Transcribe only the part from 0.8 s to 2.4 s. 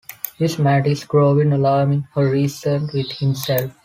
is growing alarming,’ he